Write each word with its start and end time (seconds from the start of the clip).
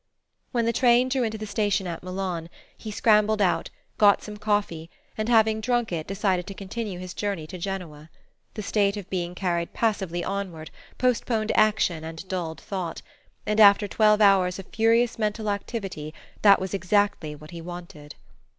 When 0.51 0.65
the 0.65 0.73
train 0.73 1.09
drew 1.09 1.21
into 1.21 1.37
the 1.37 1.45
station 1.45 1.85
at 1.85 2.01
Milan, 2.01 2.49
he 2.75 2.89
scrambled 2.89 3.39
out, 3.39 3.69
got 3.99 4.23
some 4.23 4.35
coffee, 4.35 4.89
and 5.15 5.29
having 5.29 5.61
drunk 5.61 5.91
it 5.91 6.07
decided 6.07 6.47
to 6.47 6.55
continue 6.55 6.97
his 6.97 7.13
journey 7.13 7.45
to 7.45 7.59
Genoa. 7.59 8.09
The 8.55 8.63
state 8.63 8.97
of 8.97 9.07
being 9.11 9.35
carried 9.35 9.73
passively 9.73 10.23
onward 10.23 10.71
postponed 10.97 11.51
action 11.53 12.03
and 12.03 12.27
dulled 12.27 12.59
thought; 12.61 13.03
and 13.45 13.59
after 13.59 13.87
twelve 13.87 14.21
hours 14.21 14.57
of 14.57 14.65
furious 14.73 15.19
mental 15.19 15.51
activity 15.51 16.15
that 16.41 16.59
was 16.59 16.73
exactly 16.73 17.35
what 17.35 17.51
he 17.51 17.61
wanted. 17.61 18.15